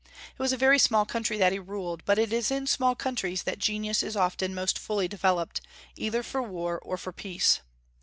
[0.33, 3.43] It was a very small country that he ruled, but it is in small countries
[3.43, 5.61] that genius is often most fully developed,
[5.95, 7.61] either for war or for peace.